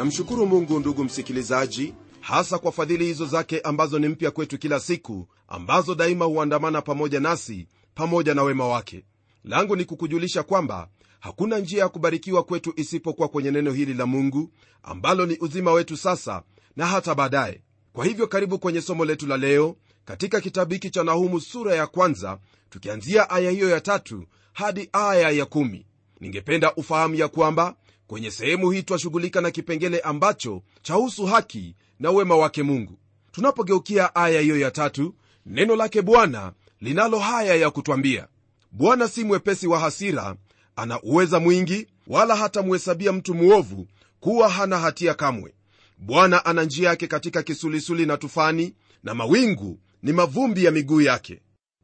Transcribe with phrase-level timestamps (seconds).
[0.00, 5.28] namshukuru mungu ndugu msikilizaji hasa kwa fadhili hizo zake ambazo ni mpya kwetu kila siku
[5.48, 9.04] ambazo daima huandamana pamoja nasi pamoja na wema wake.
[9.44, 10.88] Langu ni kukujulisha kwamba
[11.20, 14.50] hakuna njia ya kubarikiwa kwetu isipokuwa kwenye neno hili la mungu
[14.82, 16.42] ambalo ni uzima wetu sasa
[16.76, 17.62] na hata baadaye.
[17.92, 21.86] Kwa hivyo karibu kwenye somo letu la leo katika kitabu hiki cha nahumu sura ya
[21.86, 22.38] kwanza
[22.70, 25.86] tukianzia aya hiyo ya tatu hadi aya ya kumi.
[26.20, 27.74] Ningependa ufahamu ya kwamba
[28.10, 32.98] kwenye sehemu hii twashughulika na kipengele ambacho chahusu haki na wema wake mungu.
[33.32, 35.14] Tunapogeukia aya hiyo ya tatu
[35.46, 38.28] neno lake bwana linalo haya ya kutwambia.
[38.72, 40.36] Bwana si mwepesi wa hasira
[40.76, 43.86] ana uweza mwingi wala hatamhesabia mtu mwovu
[44.20, 45.54] kuwa hana hatia kamwe.
[45.98, 51.40] Bwana ana njia yake katika kisulisuli na tufani na mawingu ni mavumbi ya miguu yake.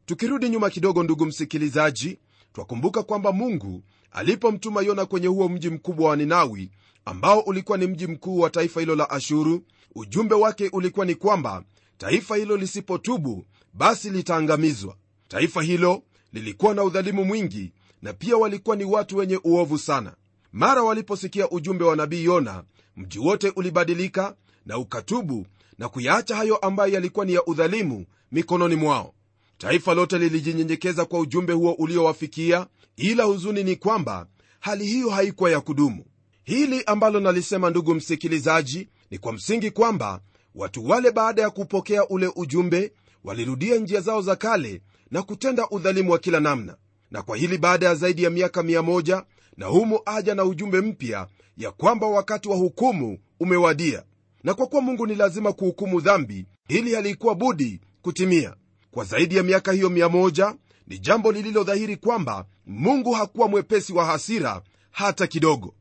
[0.06, 2.18] Tukirudi nyuma kidogo ndugu msikilizaji
[2.52, 6.70] twakumbuka kwamba mungu alipomtuma yona kwenye huo mji mkubwa wa ninawi
[7.04, 9.62] ambao ulikuwa ni mji mkuu wa taifa hilo la ashuru
[9.94, 11.64] ujumbe wake ulikuwa ni kwamba
[11.98, 13.44] taifa hilo lisipotubu
[13.74, 14.96] basi litaangamizwa.
[15.28, 16.02] Taifa hilo
[16.32, 17.72] lilikuwa na udhalimu mwingi
[18.02, 20.14] na pia walikuwa ni watu wenye uovu sana.
[20.52, 22.64] Mara waliposikia ujumbe wa nabii yona
[22.96, 24.36] mji wote ulibadilika
[24.66, 25.46] na ukatubu
[25.78, 29.14] na kuyaacha hayo ambayo yalikuwa ni ya udhalimu mikononi mwao
[29.58, 34.26] taifa lote lilijinyenyekeza kwa ujumbe huo uliowafikia ila huzuni ni kwamba
[34.60, 36.04] hali hiyo haikuwa ya kudumu.
[36.44, 40.20] Hili ambalo nalisema ndugu msikilizaji ni kwa msingi kwamba
[40.54, 42.92] watu wale baada ya kupokea ule ujumbe
[43.24, 46.76] walirudia njia zao za kale na kutenda udhalimu wa kila namna.
[47.10, 49.22] Na kwa hili baada ya zaidi ya miaka 1
[49.56, 54.02] na humu aja na ujumbe mpya ya kwamba wakati wa hukumu umewadia.
[54.44, 58.54] Na kwa kuwa mungu ni lazima kuhukumu dhambi hili halikuwa budi kutimia
[58.96, 60.54] kwa zaidi ya miaka hiyo 1
[60.86, 65.74] ni jambo lililodhahiri kwamba mungu hakuwa mwepesi wa hasira hata kidogo.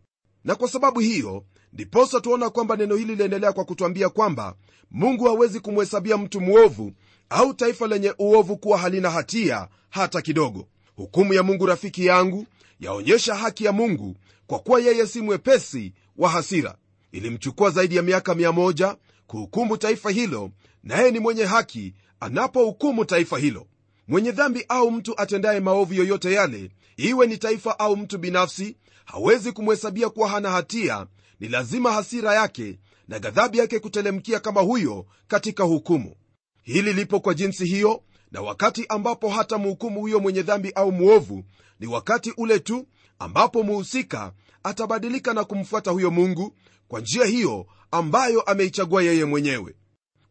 [0.44, 1.44] Na kwa sababu hiyo
[1.74, 4.56] ndiposa tuona kwamba neno hili liendelea kwa kutwambia kwamba
[4.92, 6.92] mungu hawezi kumhesabia mtu mwovu
[7.30, 10.68] au taifa lenye uovu kuwa halina hatia hata kidogo.
[10.96, 12.46] Hukumu ya mungu rafiki yangu
[12.80, 14.16] yaonyesha haki ya mungu
[14.48, 16.76] kwa kuwa yeye si mwepesi wa hasira.
[17.12, 18.96] Ilimchukua zaidi ya miaka 1
[19.28, 20.52] kuhukumu taifa hilo
[20.84, 23.68] naye ni mwenye haki anapohukumu taifa hilo.
[24.08, 29.52] Mwenye dhambi au mtu atendaye maovu yoyote yale iwe ni taifa au mtu binafsi hawezi
[29.52, 31.08] kumhesabia kuwa hana hatia
[31.40, 36.16] ni lazima hasira yake na ghadhabu yake kutelemkia kama huyo katika hukumu.
[36.62, 41.44] Hili lipo kwa jinsi hiyo na wakati ambapo hata mhukumu huyo mwenye dhambi au mwovu
[41.80, 42.88] ni wakati ule tu
[43.20, 44.32] ambapo muhusika
[44.64, 46.56] atabadilika na kumfuata huyo mungu
[46.88, 49.76] kwa njia hiyo ambayo ameichagua yeye mwenyewe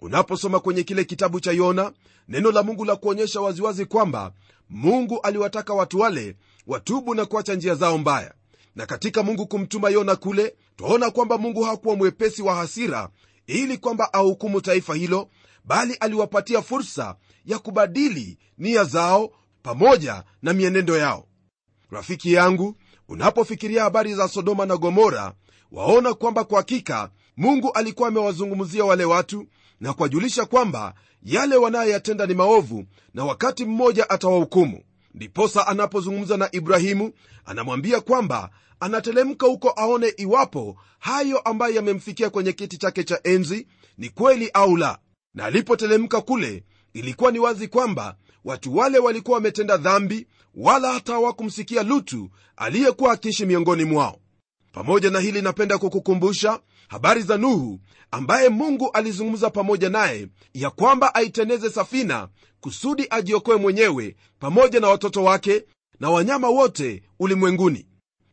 [0.04, 1.92] unaposoma kwenye kile kitabu cha yona
[2.28, 4.32] neno la mungu la kuonyesha waziwazi kwamba
[4.70, 8.34] mungu aliwataka watu wale watubu na kuacha njia zao mbaya.
[8.76, 13.08] Na katika mungu kumtuma yona kule twaona kwamba mungu hakuwa mwepesi wa hasira
[13.46, 15.29] ili kwamba ahukumu taifa hilo
[15.64, 19.31] bali aliwapatia fursa ya kubadili nia zao
[19.62, 21.26] pamoja na mienendo yao.
[21.90, 22.76] Rafiki yangu
[23.08, 25.32] unapofikiria habari za sodoma na gomora
[25.73, 29.46] waona kwamba kwa hakika mungu alikuwa amewazungumzia wale watu
[29.84, 32.84] na kuwajulisha kwamba yale wanayoyatenda ni maovu
[33.14, 34.82] na wakati mmoja atawahukumu.
[35.14, 37.12] Ndiposa anapozungumza na ibrahimu
[37.44, 38.50] anamwambia kwamba
[38.81, 43.66] anatelemka huko aone iwapo hayo ambayo yamemfikia kwenye kiti chake cha enzi
[43.98, 44.98] ni kweli au la.
[45.34, 46.64] Na alipotelemka kule
[46.94, 53.46] ilikuwa ni wazi kwamba watu wale walikuwa wametenda dhambi wala hata hawakumsikia lutu aliyekuwa akiishi
[53.46, 54.19] miongoni mwao.
[54.72, 61.14] Pamoja na hili napenda kukukumbusha habari za nuhu ambaye mungu alizungumza pamoja naye ya kwamba
[61.14, 62.28] aiteneze safina
[62.60, 65.64] kusudi ajiokoe mwenyewe pamoja na watoto wake
[66.00, 67.86] na wanyama wote ulimwenguni.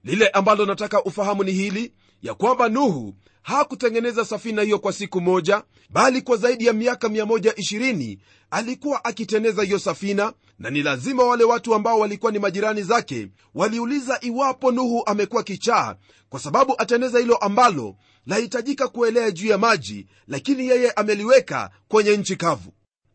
[0.03, 5.63] Lile ambalo nataka ufahamu ni hili ya kwamba nuhu hakutengeneza safina hiyo kwa siku moja
[5.89, 8.17] bali kwa zaidi ya miaka 120
[8.51, 14.17] alikuwa akiteneza hiyo safina na ni lazima wale watu ambao walikuwa ni majirani zake waliuliza
[14.21, 15.95] iwapo nuhu amekuwa kichaa
[16.29, 17.95] kwa sababu ateneza hilo ambalo
[18.25, 22.73] lahitajika kuelea juu ya maji lakini yeye ameliweka kwenye nchi kavu.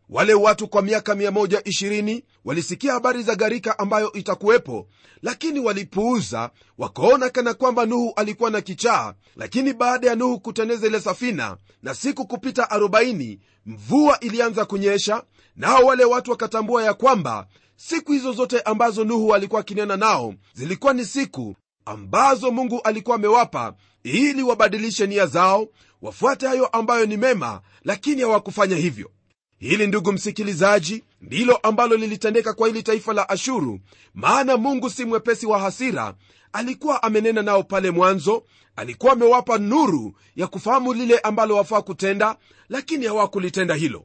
[0.09, 4.89] Wale watu kwa miaka 120 walisikia habari za gharika ambayo itakuwepo
[5.23, 9.15] lakini walipuuza wakaona kana kwamba nuhu alikuwa na kichaa.
[9.37, 15.23] Lakini baada ya nuhu kuteneza ile safina na siku kupita 40 mvua ilianza kunyesha
[15.57, 20.93] nao wale watu wakatambua ya kwamba siku hizo zote ambazo nuhu alikuwa akinena nao zilikuwa
[20.93, 23.75] ni siku ambazo mungu alikuwa amewapa
[24.13, 25.69] ili wabadilishe nia zao
[26.03, 29.11] wafuate hayo ambayo ni mema lakini hawakufanya hivyo.
[29.59, 33.81] Hili ndugu msikilizaji ndilo ambalo lilitendeka kwa hili taifa la ashuru
[34.15, 36.15] maana mungu si mwepesi wa hasira.
[36.53, 38.45] Alikuwa amenena nao pale mwanzo
[38.77, 42.37] alikuwa amewapa nuru ya kufahamu lile ambalo wafaa kutenda
[42.69, 44.05] lakini hawakulitenda hilo.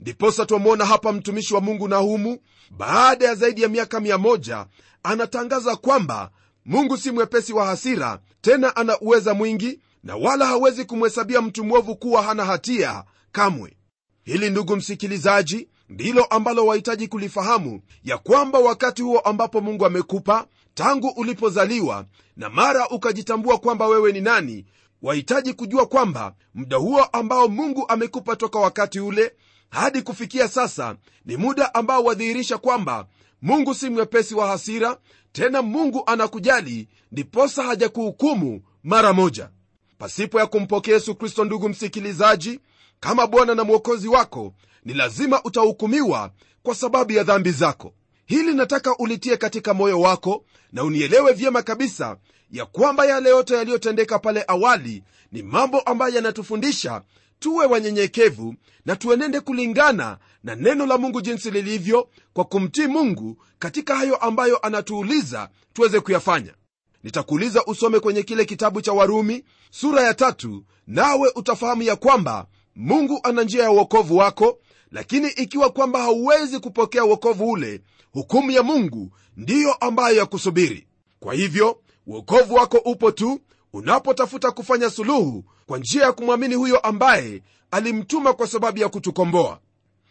[0.00, 2.38] Ndiposa twamwona hapa mtumishi wa mungu nahumu
[2.70, 4.66] baada ya zaidi ya miaka 1
[5.02, 6.30] anatangaza kwamba
[6.66, 11.96] mungu si mwepesi wa hasira tena ana uweza mwingi na wala hawezi kumhesabia mtu mwovu
[11.96, 13.76] kuwa hana hatia kamwe.
[14.24, 21.08] Hili ndugu msikilizaji ndilo ambalo wahitaji kulifahamu ya kwamba wakati huo ambapo mungu amekupa tangu
[21.08, 22.04] ulipozaliwa
[22.36, 24.64] na mara ukajitambua kwamba wewe ni nani
[25.02, 29.32] wahitaji kujua kwamba muda huo ambao mungu amekupa toka wakati ule
[29.70, 33.06] hadi kufikia sasa ni muda ambao wadhihirisha kwamba
[33.42, 34.98] mungu si mwepesi wa hasira
[35.32, 39.50] tena mungu anakujali ndiposa hajakuhukumu mara moja.
[39.98, 42.60] Pasipo ya kumpokea yesu kristo ndugu msikilizaji
[43.00, 44.54] kama bwana na mwokozi wako
[44.84, 46.30] ni lazima utahukumiwa
[46.62, 47.94] kwa sababu ya dhambi zako.
[48.26, 52.16] Hili nataka ulitie katika moyo wako na unielewe vyema kabisa
[52.50, 55.02] ya kwamba yale yote yaliyotendeka pale awali
[55.32, 57.02] ni mambo ambayo yanatufundisha
[57.42, 58.54] tuwe wanyenyekevu
[58.86, 64.58] na tuenende kulingana na neno la mungu jinsi lilivyo kwa kumtii mungu katika hayo ambayo
[64.58, 66.54] anatuuliza tuweze kuyafanya.
[67.02, 72.46] Nitakuuliza usome kwenye kile kitabu cha warumi sura ya tatu nawe utafahamu ya kwamba
[72.76, 74.58] mungu ana njia ya uokovu wako
[74.90, 77.80] lakini ikiwa kwamba hauwezi kupokea uokovu ule
[78.12, 80.86] hukumu ya mungu ndiyo ambayo ya kusubiri.
[81.20, 83.40] Kwa hivyo uokovu wako upo tu
[83.72, 89.60] unapotafuta kufanya suluhu kwa njia ya kumwamini huyo ambaye alimtuma kwa sababu ya kutukomboa.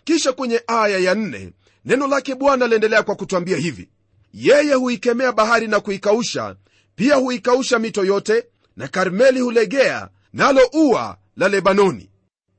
[0.04, 1.54] Kisha kwenye aya ya nne
[1.86, 3.90] neno lake bwana aliendelea kwa kutwambia hivi.
[4.34, 6.56] Yeye huikemea bahari na kuikausha
[6.96, 8.46] pia huikausha mito yote
[8.78, 12.10] na karmeli hulegea nalo ua la lebanoni.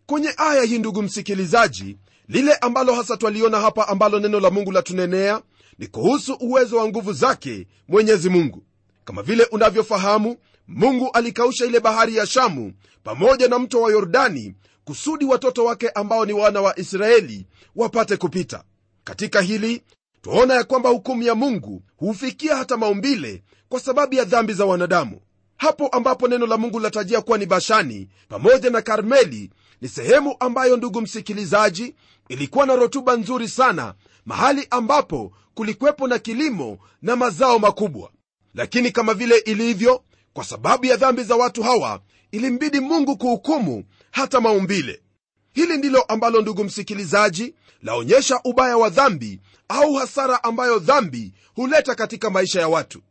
[0.07, 1.99] Kwenye aya hii ndugu msikilizaji
[2.29, 5.43] lile ambalo hasa twaliona hapa ambalo neno la mungu latunenea
[5.79, 8.63] ni kuhusu uwezo wa nguvu zake mwenyezi mungu.
[9.05, 10.37] Kama vile unavyofahamu
[10.69, 12.73] mungu alikausha ile bahari ya shamu
[13.03, 14.55] pamoja na mto wa yordani
[14.85, 18.65] kusudi watoto wake ambao ni wana wa israeli wapate kupita.
[19.05, 19.83] Katika hili
[20.23, 25.21] twaona ya kwamba hukumu ya mungu hufikia hata maumbile kwa sababu ya dhambi za wanadamu.
[25.57, 29.51] Hapo ambapo neno la mungu latajia kuwa ni bashani pamoja na karmeli
[29.81, 31.95] ni sehemu ambayo ndugu msikilizaji
[32.29, 38.11] ilikuwa na rotuba nzuri sana mahali ambapo kulikwepo na kilimo na mazao makubwa.
[38.55, 40.03] Lakini kama vile ilivyo
[40.33, 42.01] kwa sababu ya dhambi za watu hawa
[42.33, 45.03] ilimbidi mungu kuhukumu hata maumbile.
[45.55, 52.31] Hili ndilo ambalo ndugu msikilizaji laonyesha ubaya wa dhambi au hasara ambayo dhambi huleta katika
[52.31, 53.03] maisha ya watu.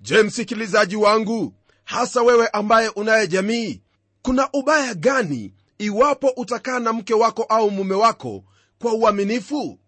[0.00, 3.80] Je msikilizaji wangu hasa wewe ambaye unaye jamii
[4.22, 8.44] kuna ubaya gani iwapo utakaa na mke wako au mume wako
[8.78, 9.78] kwa uaminifu?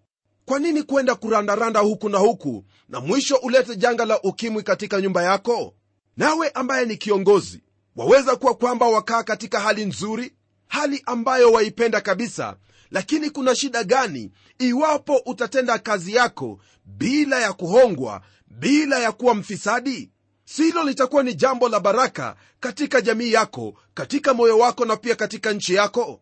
[0.45, 5.23] Kwa nini kwenda kurandaranda huku na huku na mwisho ulete janga la ukimwi katika nyumba
[5.23, 5.75] yako
[6.17, 7.63] nawe ambaye ni kiongozi
[7.97, 10.33] waweza kuwa kwamba wakaa katika hali nzuri
[10.69, 12.57] hali ambayo waipenda kabisa
[12.91, 18.23] lakini kuna shida gani iwapo utatenda kazi yako bila ya kuhongwa
[18.59, 20.11] bila ya kuwa mfisadi?
[20.45, 25.53] Silo litakuwa ni jambo la baraka katika jamii yako katika moyo wako na pia katika
[25.53, 26.21] nchi yako?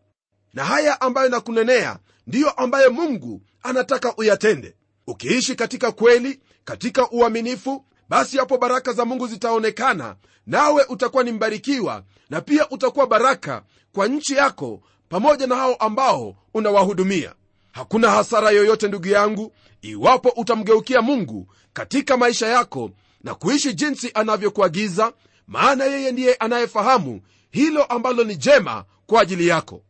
[0.54, 4.74] Na haya ambayo nakunenea ndiyo ambayo mungu anataka uyatende.
[5.06, 12.04] Ukiishi katika kweli katika uaminifu basi hapo baraka za mungu zitaonekana nawe utakuwa ni mbarikiwa
[12.30, 13.62] na pia utakuwa baraka
[13.92, 17.34] kwa nchi yako pamoja na hao ambao unawahudumia.
[17.72, 19.52] Hakuna hasara yoyote ndugu yangu
[19.82, 22.90] iwapo utamgeukia mungu katika maisha yako
[23.24, 25.12] na kuishi jinsi anavyokuagiza
[25.46, 29.82] maana yeye ndiye anayefahamu hilo ambalo ni jema kwa ajili yako.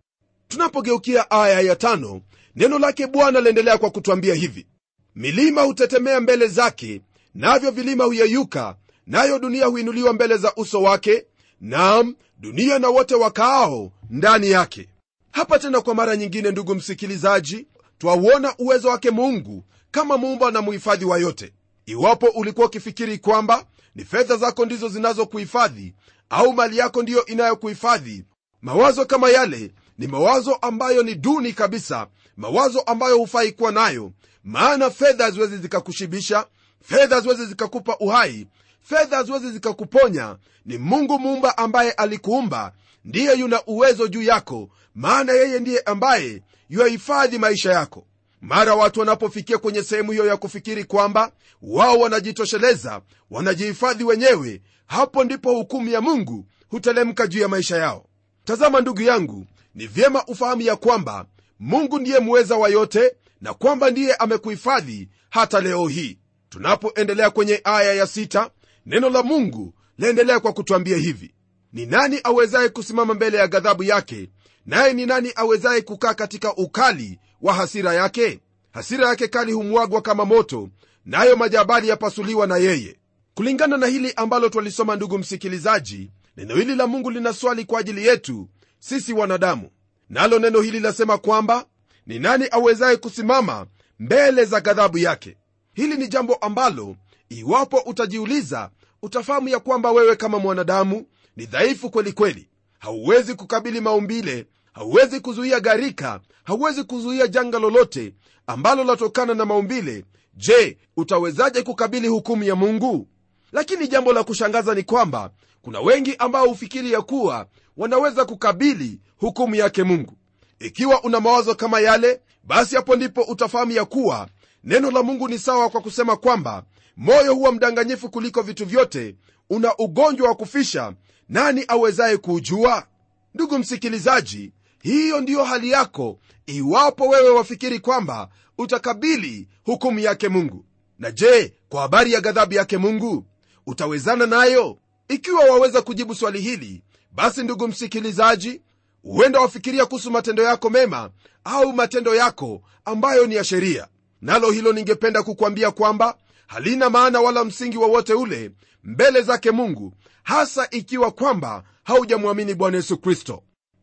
[0.49, 2.21] Tunapogeukia aya ya tano
[2.57, 4.67] neno lake bwana laendelea kwa kutwambia hivi.
[5.15, 7.01] Milima hutetemea mbele zake
[7.35, 11.27] navyo vilima huyeyuka nayo dunia huinuliwa mbele za uso wake
[11.61, 14.89] nam dunia na wote wakaao ndani yake.
[15.31, 17.67] Hapa tena kwa mara nyingine ndugu msikilizaji
[17.99, 21.53] twauona uwezo wake mungu kama muumba na muhifadhi wa yote.
[21.87, 25.95] Iwapo ulikuwa ukifikiri kwamba ni fedha zako ndizo zinazokuhifadhi
[26.31, 28.25] au mali yako ndiyo inayokuhifadhi
[28.63, 32.07] mawazo kama yale ni mawazo ambayo ni duni kabisa
[32.37, 34.13] mawazo ambayo hufai kuwa nayo
[34.45, 36.47] maana fedha haziwezi zikakushibisha
[36.83, 38.47] fedha haziwezi zikakupa uhai.
[38.83, 40.37] Fedha haziwezi zikakuponya.
[40.67, 42.73] Ni mungu muumba ambaye alikuumba.
[43.05, 48.07] Ndiye yuna uwezo juu yako maana yeye ndiye ambaye yuahifadhi maisha yako.
[48.41, 51.33] Mara watu wanapofikia kwenye sehemu hiyo ya kufikiri kwamba
[51.63, 58.07] wao wanajitosheleza wanajihifadhi wenyewe hapo ndipo hukumu ya mungu hutelemka juu ya maisha yao.
[58.45, 61.27] Tazama ndugu yangu ni vyema ufahamu ya kwamba
[61.61, 66.19] mungu ndiye muweza wa yote na kwamba ndiye amekuhifadhi hata leo hii
[66.51, 68.51] tunapoendelea kwenye aya ya sita,
[68.87, 71.35] neno la mungu laendelea kwa kutwambia hivi.
[71.73, 74.31] Ni nani awezaye kusimama mbele ya ghadhabu yake?
[74.67, 78.41] Naye ni nani awezaye kukaa katika ukali wa hasira yake?
[78.71, 80.69] Hasira yake kali humwagwa kama moto
[81.05, 82.97] nayo majabali yapasuliwa na yeye.
[83.35, 88.07] Kulingana na hili ambalo twalisoma ndugu msikilizaji neno hili la mungu lina swali kwa ajili
[88.07, 89.71] yetu sisi wanadamu.
[90.09, 91.67] Nalo neno hili lasema kwamba
[92.07, 93.67] ni nani awezaye kusimama
[93.99, 95.37] mbele za ghadhabu yake
[95.81, 96.97] hili ni jambo ambalo
[97.29, 98.71] iwapo utajiuliza
[99.03, 101.07] utafahamu ya kwamba wewe kama mwanadamu
[101.37, 102.49] ni dhaifu kweli kweli.
[102.79, 108.15] Hauwezi kukabili maumbile hauwezi kuzuia gharika hauwezi kuzuia janga lolote
[108.47, 110.05] ambalo latokana na maumbile.
[110.35, 113.09] Je utawezaje kukabili hukumu ya mungu?
[113.53, 115.31] Lakini jambo la kushangaza ni kwamba
[115.63, 117.47] kuna wengi ambao hufikiri ya kuwa
[117.77, 120.13] wanaweza kukabili hukumu yake mungu.
[120.59, 124.29] Ikiwa una mawazo kama yale basi hapo ndipo utafahamu ya kuwa
[124.65, 126.65] neno la mungu ni sawa kwa kusema kwamba
[126.97, 129.17] moyo huwa mdanganyifu kuliko vitu vyote
[129.51, 130.93] una ugonjwa wa kufisha.
[131.29, 132.87] Nani awezaye kuujua
[133.35, 134.53] ndugu msikilizaji
[134.83, 140.65] hiyo ndiyo hali yako iwapo wewe wafikiri kwamba utakabili hukumu yake mungu.
[140.99, 143.27] Na je kwa habari ya ghadhabu yake mungu
[143.67, 144.79] utawezana nayo?
[145.09, 148.61] Ikiwa waweza kujibu swali hili basi ndugu msikilizaji
[149.03, 151.11] huenda wafikiria kuhusu matendo yako mema
[151.45, 153.89] au matendo yako ambayo ni ya sheria
[154.23, 158.51] nalo hilo ningependa kukwambia kwamba halina maana wala msingi wowote ule
[158.85, 163.43] mbele zake mungu hasa ikiwa kwamba haujamwamini bwana yesu kristo.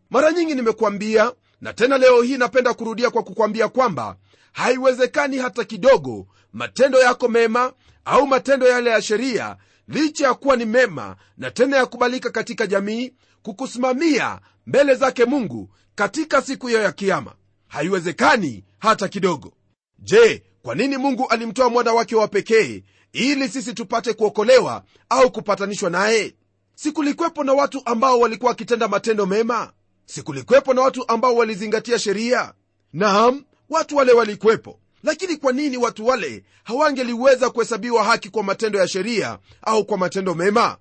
[0.09, 4.15] Mara nyingi nimekuambia na tena leo hii napenda kurudia kwa kukwambia kwamba
[4.51, 7.73] haiwezekani hata kidogo matendo yako mema
[8.05, 13.13] au matendo yale ya sheria licha ya kuwa ni mema na tena yakubalika katika jamii
[13.41, 17.33] kukusimamia mbele zake mungu katika siku hiyo ya kiama
[17.67, 19.53] haiwezekani hata kidogo
[19.99, 25.89] je kwa nini mungu alimtoa mwana wake wa pekee ili sisi tupate kuokolewa au kupatanishwa
[25.89, 26.35] naye?
[26.75, 29.73] Sikulikwepo na watu ambao walikuwa wakitenda matendo mema.
[30.05, 32.53] Sikulikwepo na watu ambao walizingatia sheria.
[32.93, 38.87] Naam watu wale walikwepo lakini kwa nini watu wale hawangeliweza kuhesabiwa haki kwa matendo ya
[38.87, 40.77] sheria au kwa matendo mema?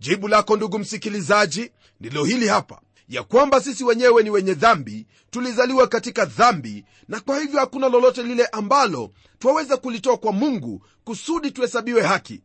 [0.00, 5.86] Jibu lako ndugu msikilizaji ndilo hili hapa ya kwamba sisi wenyewe ni wenye dhambi tulizaliwa
[5.88, 12.02] katika dhambi na kwa hivyo hakuna lolote lile ambalo twaweza kulitoa kwa mungu kusudi tuhesabiwe
[12.02, 12.42] haki.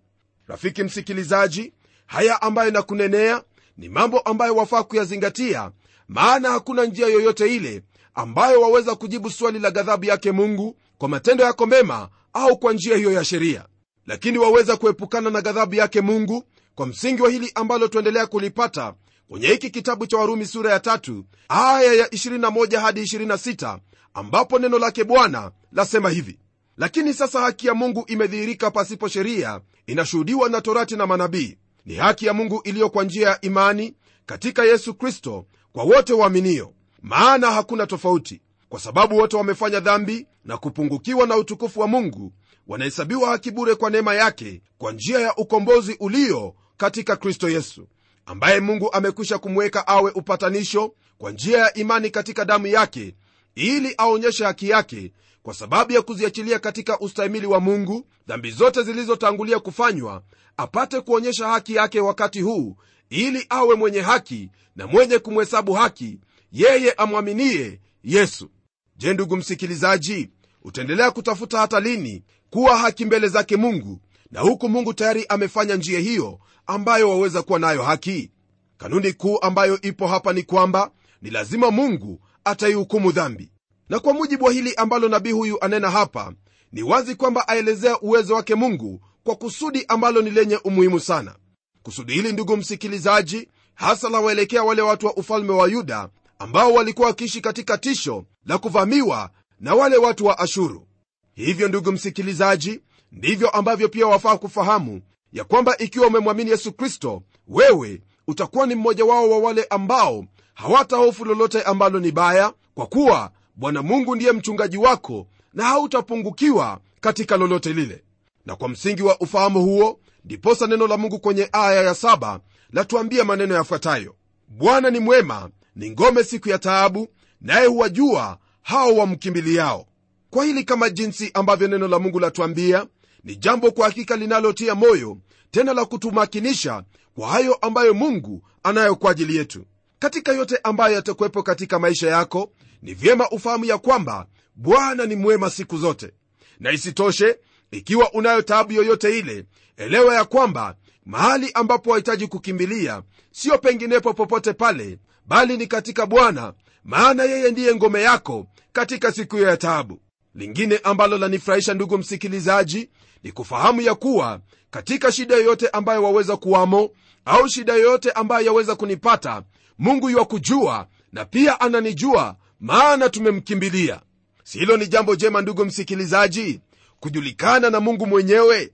[0.47, 1.73] Rafiki msikilizaji
[2.05, 3.43] haya ambayo nakunenea
[3.77, 5.71] ni mambo ambayo wafaa kuyazingatia
[6.07, 11.43] maana hakuna njia yoyote ile ambayo waweza kujibu swali la ghadhabu yake mungu kwa matendo
[11.43, 13.65] yako mema au kwa njia hiyo ya sheria.
[14.07, 16.43] Lakini waweza kuepukana na ghadhabu yake mungu
[16.75, 18.93] kwa msingi wa hili ambalo tuendelea kulipata
[19.29, 23.79] kwenye hiki kitabu cha warumi sura ya tatu aya ya 21 hadi 26
[24.13, 26.39] ambapo neno lake bwana lasema hivi.
[26.77, 31.57] Lakini sasa haki ya mungu imedhihirika pasipo sheria inashuhudiwa na torati na manabii.
[31.85, 36.73] Ni haki ya mungu iliyo kwa njia ya imani katika yesu kristo kwa wote waaminio.
[37.01, 42.33] Maana hakuna tofauti kwa sababu wote wamefanya dhambi na kupungukiwa na utukufu wa mungu
[42.67, 47.87] wanahesabiwa haki bure kwa neema yake kwa njia ya ukombozi ulio katika kristo yesu
[48.25, 53.15] ambaye mungu amekwisha kumweka awe upatanisho kwa njia ya imani katika damu yake
[53.55, 55.11] ili aonyeshe haki yake
[55.43, 60.23] kwa sababu ya kuziachilia katika ustahimili wa mungu dhambi zote zilizotangulia kufanywa
[60.57, 62.75] apate kuonyesha haki yake wakati huu
[63.09, 66.19] ili awe mwenye haki na mwenye kumhesabu haki
[66.51, 68.49] yeye amwaminie yesu.
[68.97, 70.29] Je ndugu msikilizaji
[70.63, 73.99] utaendelea kutafuta hata lini kuwa haki mbele zake mungu
[74.31, 78.31] na huku mungu tayari amefanya njia hiyo ambayo waweza kuwa nayo haki?
[78.77, 80.91] Kanuni kuu ambayo ipo hapa ni kwamba
[81.21, 83.51] ni lazima mungu ataihukumu dhambi.
[83.89, 86.33] Na kwa mujibu wa hili ambalo nabii huyu anena hapa
[86.71, 91.35] ni wazi kwamba aelezea uwezo wake mungu kwa kusudi ambalo ni lenye umuhimu sana.
[91.83, 97.41] Kusudi hili ndugu msikilizaji hasa lawaelekea wale watu wa ufalme wa yuda ambao walikuwa wakiishi
[97.41, 99.29] katika tisho la kuvamiwa
[99.59, 100.87] na wale watu wa ashuru.
[101.35, 102.81] Hivyo ndugu msikilizaji
[103.15, 105.01] ndivyo ambavyo pia wafaa kufahamu
[105.33, 111.25] ya kwamba ikiwa umemwamini yesu kristo wewe utakuwa ni mmoja wao wa wale ambao hawatahofu
[111.25, 117.73] lolote ambalo ni baya kwa kuwa bwana mungu ndiye mchungaji wako na hautapungukiwa katika lolote
[117.73, 118.03] lile.
[118.45, 122.39] Na kwa msingi wa ufahamu huo ndiposa neno la mungu kwenye aya ya saba
[122.73, 124.15] latuambia maneno yafuatayo.
[124.47, 127.07] Bwana ni mwema ni ngome siku ya taabu
[127.41, 129.85] naye huwajua hao wamkimbiliao.
[130.29, 132.85] Kwa hili kama jinsi ambavyo neno la mungu latuambia
[133.25, 135.17] ni jambo kwa hakika linalotia moyo
[135.51, 136.83] tena la kutumakinisha
[137.15, 139.65] kwa hayo ambayo mungu anayo kwa ajili yetu.
[139.99, 142.51] Katika yote ambayo yatakuwepo katika maisha yako
[142.81, 146.11] ni vyema ufahamu ya kwamba bwana ni mwema siku zote.
[146.59, 147.37] Na isitoshe
[147.71, 149.45] ikiwa unayo taabu yoyote ile
[149.77, 153.01] elewa ya kwamba mahali ambapo wahitaji kukimbilia
[153.31, 156.53] siyo penginepo popote pale bali ni katika bwana
[156.83, 159.99] maana yeye ndiye ngome yako katika siku hiyo ya taabu.
[160.35, 162.89] Lingine ambalo lanifurahisha ndugu msikilizaji
[163.25, 164.39] ni kufahamu ya kuwa
[164.71, 166.89] katika shida yoyote ambayo waweza kuwamo
[167.25, 169.43] au shida yoyote ambayo yaweza kunipata
[169.79, 173.99] mungu yuwakujua na pia ananijua maana tumemkimbilia.
[174.43, 176.59] Si hilo ni jambo jema ndugu msikilizaji?
[176.99, 178.71] Kujulikana na mungu mwenyewe?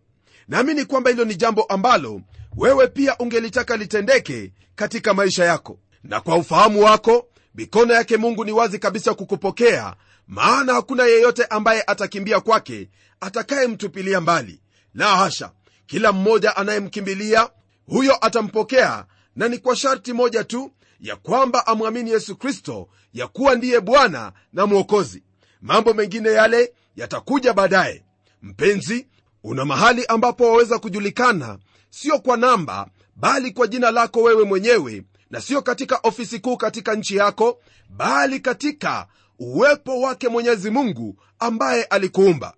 [0.48, 2.22] Naamini kwamba hilo ni jambo ambalo
[2.58, 5.80] wewe pia ungelitaka litendeke katika maisha yako.
[6.04, 9.96] Na kwa ufahamu wako mikono yake mungu ni wazi kabisa kukupokea
[10.32, 14.62] maana hakuna yeyote ambaye atakimbia kwake atakayemtupilia mbali.
[14.94, 15.52] La hasha!
[15.86, 17.50] Kila mmoja anayemkimbilia
[17.86, 19.06] huyo atampokea.
[19.36, 24.32] Na ni kwa sharti moja tu ya kwamba amwamini yesu kristo ya kuwa ndiye bwana
[24.54, 25.24] na mwokozi.
[25.62, 28.04] Mambo mengine yale yatakuja baadaye.
[28.42, 29.08] Mpenzi
[29.44, 31.58] una mahali ambapo waweza kujulikana
[31.90, 36.96] sio kwa namba bali kwa jina lako wewe mwenyewe na sio katika ofisi kuu katika
[36.96, 39.08] nchi yako bali katika
[39.44, 42.54] uwepo wake mwenyezi mungu ambaye alikuumba.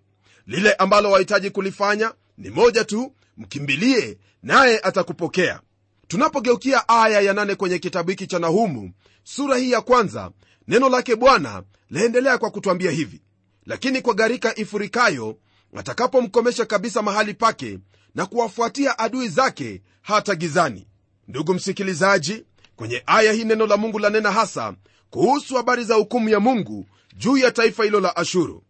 [0.47, 5.59] Lile ambalo wahitaji kulifanya ni moja tu mkimbilie naye atakupokea.
[6.07, 8.91] Tunapogeukia aya ya nane kwenye kitabu hiki cha nahumu
[9.23, 10.31] sura hii ya kwanza
[10.67, 13.21] neno lake bwana laendelea kwa kutwambia hivi.
[13.65, 15.37] Lakini kwa gharika ifurikayo
[15.75, 17.79] atakapomkomesha kabisa mahali pake
[18.15, 20.87] na kuwafuatia adui zake hata gizani.
[21.27, 24.73] Ndugu msikilizaji kwenye aya hii neno la mungu lanena hasa
[25.13, 26.85] kuhusu habari za hukumu ya mungu
[27.17, 28.63] juu ya taifa hilo la ashuru.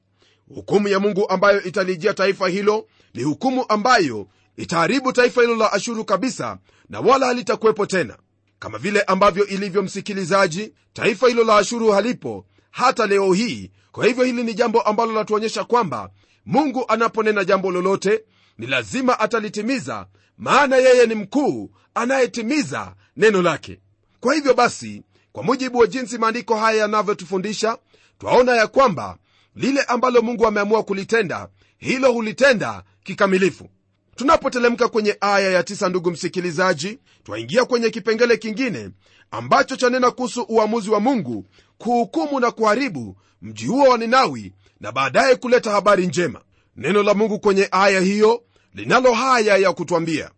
[0.55, 4.27] Hukumu ya mungu ambayo italijia taifa hilo ni hukumu ambayo
[4.57, 6.57] itaharibu taifa hilo la ashuru kabisa
[6.89, 8.17] na wala halitakuwepo tena.
[8.59, 13.71] Kama vile ambavyo ilivyo msikilizaji taifa hilo la ashuru halipo hata leo hii.
[13.91, 16.09] Kwa hivyo hili ni jambo ambalo linatuonyesha kwamba
[16.45, 18.23] mungu anaponena jambo lolote
[18.57, 23.79] ni lazima atalitimiza maana yeye ni mkuu anayetimiza neno lake.
[24.19, 25.03] Kwa hivyo basi
[25.33, 27.77] kwa mujibu wa jinsi maandiko haya yanavyotufundisha
[28.19, 29.17] twaona ya kwamba
[29.55, 33.69] lile ambalo mungu ameamua kulitenda hilo hulitenda kikamilifu.
[34.15, 38.89] Tunapotelemka kwenye aya ya tisa ndugu msikilizaji twaingia kwenye kipengele kingine
[39.31, 41.45] ambacho chanena kuhusu uamuzi wa mungu
[41.77, 46.41] kuhukumu na kuharibu mji huo wa ninawi na baadaye kuleta habari njema.
[46.75, 48.43] Neno la mungu kwenye aya hiyo
[48.73, 50.31] linalo haya ya kutwambia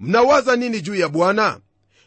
[0.00, 1.60] mnawaza nini juu ya bwana?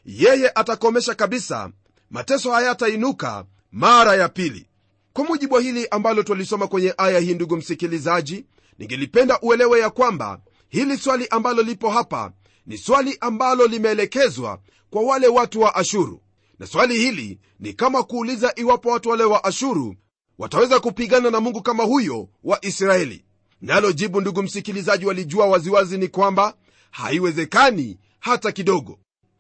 [0.06, 1.70] Yeye atakomesha kabisa
[2.12, 4.66] mateso hayatainuka mara ya pili.
[5.14, 8.46] Kwa mujibu wa hili ambalo twalisoma kwenye aya hii ndugu msikilizaji
[8.80, 12.32] ningelipenda uelewe ya kwamba hili swali ambalo lipo hapa
[12.66, 16.22] ni swali ambalo limeelekezwa kwa wale watu wa ashuru.
[16.60, 19.96] Na swali hili ni kama kuuliza iwapo watu wale wa ashuru
[20.38, 23.26] wataweza kupigana na mungu kama huyo wa israeli.
[23.62, 26.54] Nalo jibu ndugu msikilizaji walijua waziwazi ni kwamba
[26.92, 29.00] haiwezekani hata kidogo.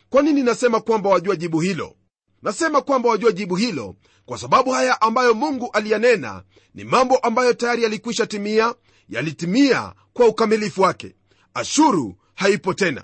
[0.09, 1.95] Kwa nini nasema kwamba wajua jibu hilo
[2.43, 6.43] nasema kwamba wajua jibu hilo kwa sababu haya ambayo mungu aliyanena
[6.75, 8.75] ni mambo ambayo tayari yalikwisha timia
[9.09, 11.15] yalitimia kwa ukamilifu wake.
[11.53, 13.03] Ashuru haipo tena.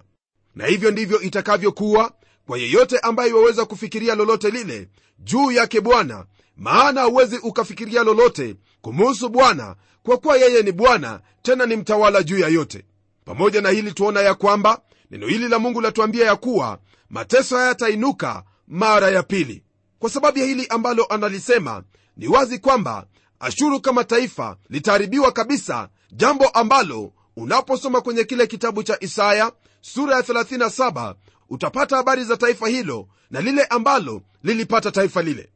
[0.55, 2.11] Na hivyo ndivyo itakavyokuwa
[2.47, 6.25] kwa yeyote ambaye iwaweza kufikiria lolote lile juu yake bwana
[6.57, 12.39] maana huwezi ukafikiria lolote kumuhusu bwana kwa kuwa yeye ni bwana tena ni mtawala juu
[12.39, 12.85] ya yote.
[13.25, 18.43] Pamoja na hili tuona ya kwamba neno hili la mungu latuambia ya kuwa mateso hayatainuka
[18.67, 19.63] mara ya pili.
[19.99, 21.83] Kwa sababu ya hili ambalo analisema
[22.17, 23.07] ni wazi kwamba
[23.39, 29.51] ashuru kama taifa litaharibiwa kabisa jambo ambalo unaposoma kwenye kile kitabu cha isaya
[29.81, 31.15] sura ya 37
[31.49, 35.49] utapata habari za taifa hilo na lile ambalo lilipata taifa lile.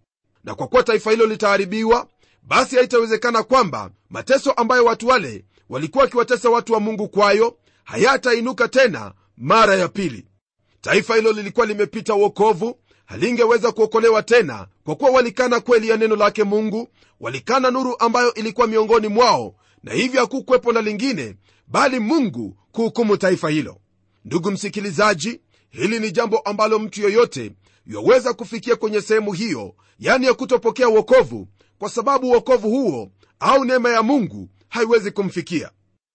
[0.43, 2.07] Na kwa kuwa taifa hilo litaharibiwa
[2.43, 9.13] basi haitawezekana kwamba mateso ambayo watu wale walikuwa wakiwatesa watu wa mungu kwayo hayatainuka tena
[9.37, 10.25] mara ya pili.
[10.81, 16.43] Taifa hilo lilikuwa limepita uokovu halingeweza kuokolewa tena kwa kuwa walikana kweli ya neno lake
[16.43, 16.87] mungu
[17.19, 21.35] walikana nuru ambayo ilikuwa miongoni mwao na hivyo hakukwepo na lingine
[21.67, 23.77] bali mungu kuhukumu taifa hilo.
[24.25, 27.51] Ndugu msikilizaji hili ni jambo ambalo mtu yoyote
[27.87, 31.47] yaweza kufikia kwenye sehemu hiyo yani ya kutopokea uokovu
[31.79, 35.71] kwa sababu uokovu huo au neema ya mungu haiwezi kumfikia.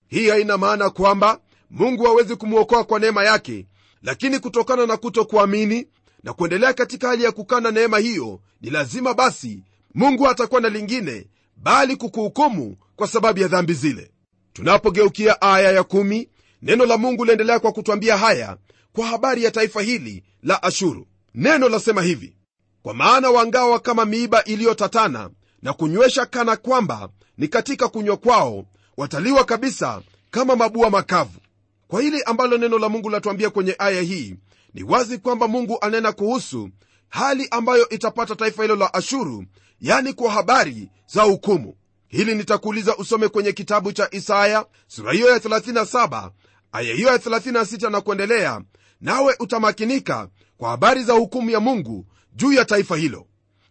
[0.09, 3.67] Hii haina maana kwamba mungu hawezi kumwokoa kwa neema yake
[4.03, 5.87] lakini kutokana na kutokuamini
[6.25, 9.63] na kuendelea katika hali ya kukana neema hiyo ni lazima basi
[9.95, 14.11] mungu hatakuwa na lingine bali kukuhukumu kwa sababu ya dhambi zile.
[14.53, 16.29] Tunapogeukia aya ya kumi,
[16.63, 18.57] neno la mungu liendelea kwa kutwambia haya
[18.93, 21.07] kwa habari ya taifa hili la ashuru.
[21.35, 22.37] Neno lasema hivi
[22.83, 25.31] kwa maana wangawa kama miiba iliyotatana
[25.63, 27.09] na kunywesha kana kwamba
[27.39, 28.65] ni katika kunywa kwao
[28.97, 31.41] wataliwa kabisa kama mabua makavu.
[31.89, 34.37] Kwa hili ambalo neno la mungu latuambia kwenye aya hii
[34.75, 36.71] ni wazi kwamba mungu anena kuhusu
[37.09, 39.45] hali ambayo itapata taifa hilo la ashuru
[39.81, 41.77] yani kwa habari za hukumu.
[42.09, 46.31] Hili nitakuuliza usome kwenye kitabu cha isaya sura hiyo ya 37
[46.73, 48.61] aya hiyo ya 36 na kuendelea
[49.01, 53.27] nawe utamakinika kwa habari za hukumu ya mungu juu ya taifa hilo.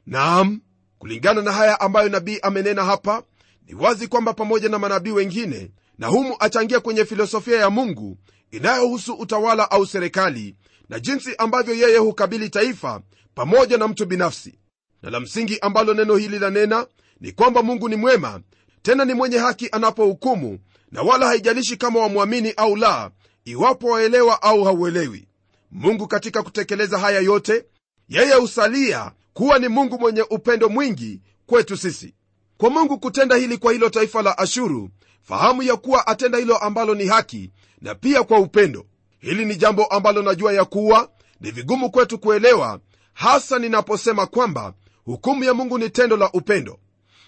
[0.05, 0.61] Naam
[0.99, 3.23] kulingana na haya ambayo nabii amenena hapa
[3.67, 8.17] ni wazi kwamba pamoja na manabii wengine nahumu achangia kwenye filosofia ya mungu
[8.51, 10.55] inayohusu utawala au serikali
[10.89, 13.01] na jinsi ambavyo yeye hukabili taifa
[13.35, 14.59] pamoja na mtu binafsi.
[15.01, 16.87] Na la msingi ambalo neno hili lanena
[17.19, 18.41] ni kwamba mungu ni mwema
[18.81, 20.59] tena ni mwenye haki anapohukumu
[20.91, 23.11] na wala haijalishi kama wamwamini au la
[23.45, 25.27] iwapo waelewa au hauelewi.
[25.71, 27.65] Mungu katika kutekeleza haya yote
[28.09, 32.13] yeye husalia kuwa ni mungu mwenye upendo mwingi kwetu sisi.
[32.57, 34.89] Kwa mungu kutenda hili kwa hilo taifa la ashuru
[35.21, 38.85] fahamu ya kuwa atenda hilo ambalo ni haki na pia kwa upendo
[39.23, 41.09] hili ni jambo ambalo najua ya kuwa
[41.41, 42.79] ni vigumu kwetu kuelewa
[43.13, 44.73] hasa ninaposema kwamba
[45.05, 46.79] hukumu ya mungu ni tendo la upendo.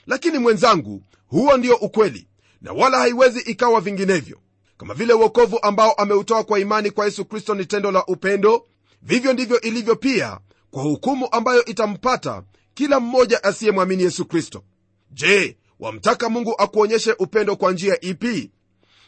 [0.08, 2.28] Lakini mwenzangu huo ndio ukweli
[2.62, 4.38] na wala haiwezi ikawa vinginevyo.
[4.78, 8.66] Kama vile uokovu ambao ameutoa kwa imani kwa yesu kristo ni tendo la upendo
[9.02, 10.40] vivyo ndivyo ilivyo pia
[10.72, 14.64] kwa hukumu ambayo itampata kila mmoja asiyemwamini yesu kristo.
[15.12, 18.52] Je wamtaka mungu akuonyeshe upendo kwa njia ipi?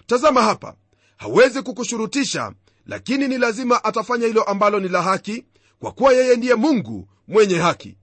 [0.06, 0.76] Tazama hapa
[1.18, 2.54] hawezi kukushurutisha
[2.88, 5.46] lakini ni lazima atafanya hilo ambalo ni la haki
[5.80, 7.98] kwa kuwa yeye ndiye mungu mwenye haki.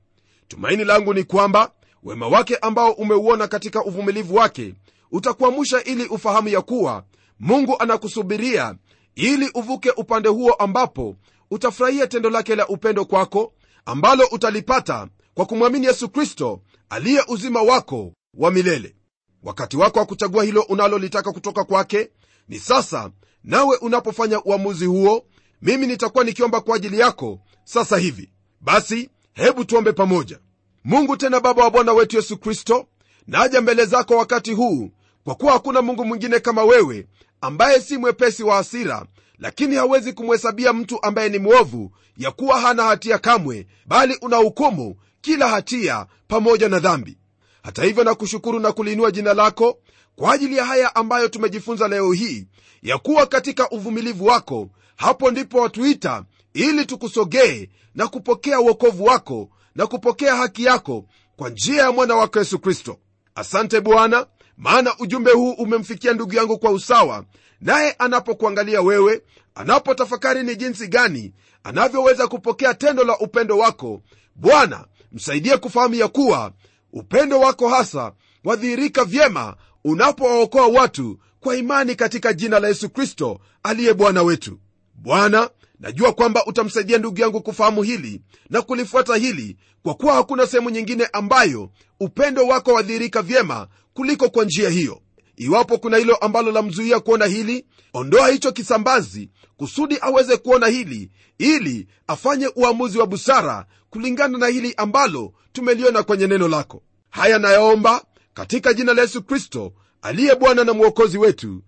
[0.48, 4.74] Tumaini langu ni kwamba wema wake ambao umeuona katika uvumilivu wake
[5.12, 7.04] utakuamusha ili ufahamu ya kuwa
[7.40, 8.74] mungu anakusubiria
[9.14, 11.16] ili uvuke upande huo ambapo
[11.50, 13.52] utafurahia tendo lake la upendo kwako
[13.86, 18.96] ambalo utalipata kwa kumwamini yesu kristo aliye uzima wako wa milele.
[19.42, 22.10] Wakati wako wa kuchagua hilo unalolitaka kutoka kwake
[22.48, 23.10] ni sasa
[23.44, 25.24] nawe unapofanya uamuzi huo
[25.62, 28.30] mimi nitakuwa nikiomba kwa ajili yako sasa hivi.
[28.60, 30.38] Basi hebu tuombe pamoja.
[30.84, 32.86] Mungu tena baba wa bwana wetu yesu kristo
[33.26, 34.90] naja mbele zako wakati huu
[35.24, 37.06] kwa kuwa hakuna mungu mwingine kama wewe
[37.40, 39.06] ambaye si mwepesi wa hasira
[39.38, 45.48] lakini hawezi kumhesabia mtu ambaye ni mwovu ya kuwa hana hatia kamwe bali unahukumu kila
[45.48, 47.18] hatia pamoja na dhambi.
[47.62, 49.78] Hata hivyo nakushukuru na kuliinua jina lako
[50.16, 52.46] kwa ajili ya haya ambayo tumejifunza leo hii
[52.82, 59.86] ya kuwa katika uvumilivu wako hapo ndipo watuita ili tukusogee na kupokea uokovu wako na
[59.86, 61.04] kupokea haki yako
[61.36, 62.98] kwa njia ya mwana wako yesu kristo.
[63.34, 67.24] Asante bwana maana ujumbe huu umemfikia ndugu yangu kwa usawa
[67.60, 69.22] naye anapokuangalia wewe
[69.54, 71.32] anapotafakari ni jinsi gani
[71.64, 74.02] anavyoweza kupokea tendo la upendo wako
[74.34, 76.52] bwana msaidie kufahamu ya kuwa
[76.92, 78.12] upendo wako hasa
[78.44, 84.58] wadhihirika vyema unapowaokoa watu kwa imani katika jina la yesu kristo aliye bwana wetu.
[84.94, 88.20] Bwana najua kwamba utamsaidia ndugu yangu kufahamu hili
[88.50, 91.70] na kulifuata hili kwa kuwa hakuna sehemu nyingine ambayo
[92.00, 95.00] upendo wako wadhihirika vyema kuliko kwa njia hiyo.
[95.36, 101.86] Iwapo kuna hilo ambalo lamzuia kuona hili ondoa hicho kisambazi kusudi aweze kuona hili ili
[102.06, 106.82] afanye uamuzi wa busara kulingana na hili ambalo tumeliona kwenye neno lako.
[107.10, 111.62] Haya nayaomba katika jina la yesu kristo aliye bwana na mwokozi wetu.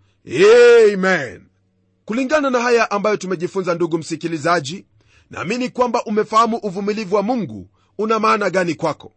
[0.94, 1.42] Amen.
[2.04, 4.86] Kulingana na haya ambayo tumejifunza ndugu msikilizaji
[5.30, 9.12] naamini kwamba umefahamu uvumilivu wa mungu una maana gani kwako.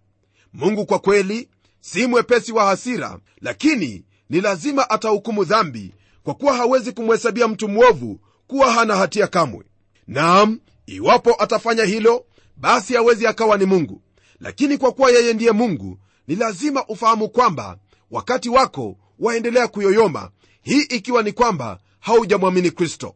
[0.54, 6.92] Mungu kwa kweli si mwepesi wa hasira lakini ni lazima atahukumu dhambi kwa kuwa hawezi
[6.92, 9.66] kumhesabia mtu mwovu kuwa hana hatia kamwe.
[10.08, 12.26] Naam iwapo atafanya hilo
[12.58, 14.02] basi hawezi akawa ni mungu.
[14.40, 17.78] Lakini kwa kuwa yeye ndiye mungu ni lazima ufahamu kwamba
[18.12, 23.16] wakati wako waendelea kuyoyoma hii ikiwa ni kwamba haujamwamini kristo.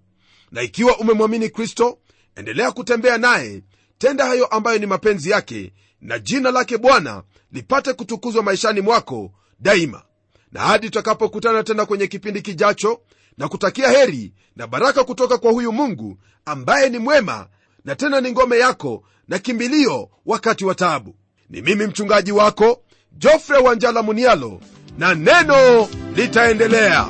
[0.52, 1.98] Na ikiwa umemwamini kristo
[2.36, 3.64] endelea kutembea naye
[3.98, 10.04] tenda hayo ambayo ni mapenzi yake na jina lake bwana lipate kutukuzwa maishani mwako daima.
[10.52, 13.02] Na hadi tutakapokutana tena kwenye kipindi kijacho
[13.38, 17.48] na kutakia heri na baraka kutoka kwa huyu mungu ambaye ni mwema
[17.86, 21.16] na tena ni ngome yako na kimbilio wakati wa taabu.
[21.50, 22.84] Ni mimi mchungaji wako
[23.20, 24.60] jofre wanjala munialo
[24.98, 27.06] na neno litaendelea.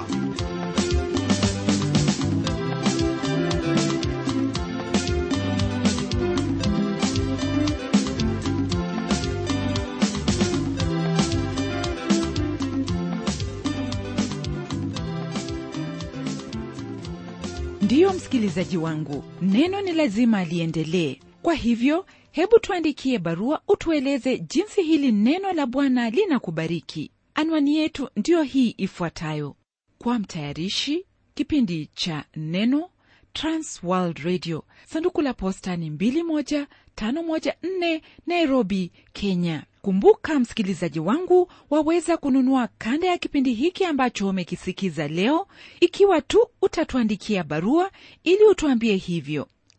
[17.81, 25.11] Ndiyo msikilizaji wangu neno ni lazima aliendelee kwa hivyo hebu tuandikie barua utueleze jinsi hili
[25.11, 27.11] neno la bwana linakubariki.
[27.35, 29.55] Anwani yetu ndiyo hii ifuatayo.
[29.97, 32.89] Kwa mtayarishi kipindi cha neno
[33.33, 34.63] transworld radio.
[34.85, 39.63] Sanduku la posta ni 21514 nairobi kenya.
[39.81, 45.47] Kumbuka msikilizaji wangu waweza kununua kanda ya kipindi hiki ambacho umekisikiza leo.
[45.79, 47.91] Ikiwa tu utatuandikia barua
[48.23, 49.47] ili utuambie hivyo